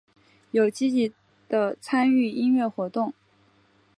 [0.49, 1.13] 有积极
[1.47, 3.13] 的参与音乐活动。